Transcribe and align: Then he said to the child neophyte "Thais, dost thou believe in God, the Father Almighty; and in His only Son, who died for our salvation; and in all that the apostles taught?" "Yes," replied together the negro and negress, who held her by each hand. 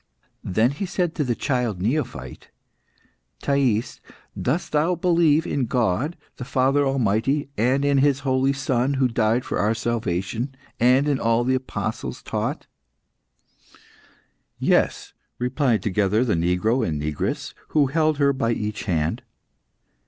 Then 0.43 0.71
he 0.71 0.87
said 0.87 1.13
to 1.13 1.23
the 1.23 1.35
child 1.35 1.79
neophyte 1.79 2.49
"Thais, 3.43 4.01
dost 4.35 4.71
thou 4.71 4.95
believe 4.95 5.45
in 5.45 5.67
God, 5.67 6.17
the 6.37 6.43
Father 6.43 6.83
Almighty; 6.83 7.49
and 7.55 7.85
in 7.85 7.99
His 7.99 8.23
only 8.25 8.51
Son, 8.51 8.95
who 8.95 9.07
died 9.07 9.45
for 9.45 9.59
our 9.59 9.75
salvation; 9.75 10.55
and 10.79 11.07
in 11.07 11.19
all 11.19 11.43
that 11.43 11.49
the 11.49 11.55
apostles 11.55 12.23
taught?" 12.23 12.65
"Yes," 14.57 15.13
replied 15.37 15.83
together 15.83 16.25
the 16.25 16.33
negro 16.33 16.83
and 16.83 16.99
negress, 16.99 17.53
who 17.67 17.85
held 17.85 18.17
her 18.17 18.33
by 18.33 18.53
each 18.53 18.85
hand. 18.85 19.21